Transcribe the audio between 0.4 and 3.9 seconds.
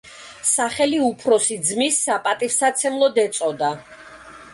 სახელი უფროსი ძმის საპატივსაცემლოდ ეწოდა.